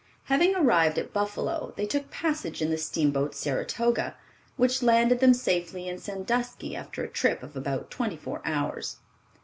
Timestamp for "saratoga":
3.35-4.15